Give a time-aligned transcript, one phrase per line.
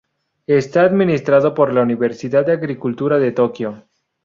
[0.47, 3.83] Está administrado por la Universidad de Agricultura de Tokio.